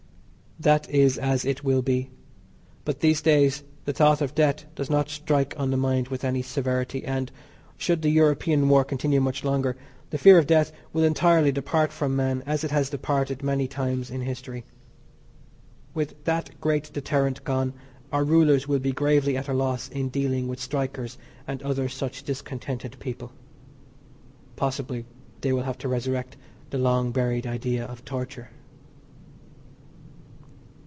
That 0.59 0.87
is 0.91 1.17
as 1.17 1.43
it 1.43 1.63
will 1.63 1.81
be. 1.81 2.11
But 2.85 2.99
these 2.99 3.19
days 3.19 3.63
the 3.85 3.93
thought 3.93 4.21
of 4.21 4.35
death 4.35 4.63
does 4.75 4.91
not 4.91 5.09
strike 5.09 5.55
on 5.57 5.71
the 5.71 5.77
mind 5.77 6.09
with 6.09 6.23
any 6.23 6.43
severity, 6.43 7.03
and, 7.03 7.31
should 7.77 8.03
the 8.03 8.11
European 8.11 8.69
war 8.69 8.83
continue 8.85 9.19
much 9.19 9.43
longer, 9.43 9.75
the 10.11 10.19
fear 10.19 10.37
of 10.37 10.45
death 10.45 10.71
will 10.93 11.03
entirely 11.03 11.51
depart 11.51 11.91
from 11.91 12.15
man, 12.15 12.43
as 12.45 12.63
it 12.63 12.69
has 12.69 12.91
departed 12.91 13.41
many 13.41 13.67
times 13.67 14.11
in 14.11 14.21
history. 14.21 14.63
With 15.95 16.23
that 16.25 16.51
great 16.61 16.93
deterrent 16.93 17.43
gone 17.43 17.73
our 18.11 18.23
rulers 18.23 18.67
will 18.67 18.77
be 18.77 18.91
gravely 18.91 19.35
at 19.37 19.49
a 19.49 19.53
loss 19.53 19.89
in 19.89 20.09
dealing 20.09 20.47
with 20.47 20.59
strikers 20.59 21.17
and 21.47 21.63
other 21.63 21.89
such 21.89 22.21
discontented 22.21 22.99
people. 22.99 23.31
Possibly 24.55 25.05
they 25.39 25.53
will 25.53 25.63
have 25.63 25.79
to 25.79 25.87
resurrect 25.87 26.37
the 26.69 26.77
long 26.77 27.11
buried 27.11 27.47
idea 27.47 27.83
of 27.83 28.05
torture. 28.05 28.49